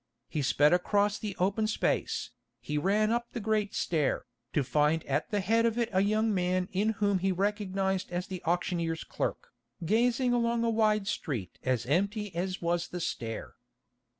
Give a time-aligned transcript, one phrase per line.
[0.27, 5.29] He sped across the open space, he ran up the great stair, to find at
[5.29, 9.49] the head of it a young man in whom he recognised the auctioneer's clerk,
[9.85, 13.53] gazing along a wide street as empty as was the stair.